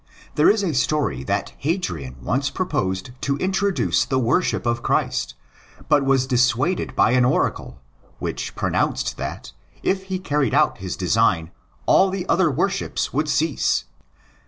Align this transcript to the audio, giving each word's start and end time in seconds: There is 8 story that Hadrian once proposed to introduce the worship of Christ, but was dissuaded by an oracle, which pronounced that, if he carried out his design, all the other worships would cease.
There 0.33 0.49
is 0.49 0.63
8 0.63 0.75
story 0.75 1.23
that 1.25 1.53
Hadrian 1.59 2.15
once 2.23 2.49
proposed 2.49 3.11
to 3.21 3.37
introduce 3.37 4.03
the 4.03 4.17
worship 4.17 4.65
of 4.65 4.81
Christ, 4.81 5.35
but 5.89 6.03
was 6.03 6.25
dissuaded 6.25 6.95
by 6.95 7.11
an 7.11 7.23
oracle, 7.23 7.79
which 8.17 8.55
pronounced 8.55 9.17
that, 9.17 9.51
if 9.83 10.05
he 10.05 10.17
carried 10.17 10.55
out 10.55 10.79
his 10.79 10.97
design, 10.97 11.51
all 11.85 12.09
the 12.09 12.27
other 12.27 12.49
worships 12.49 13.13
would 13.13 13.29
cease. 13.29 13.83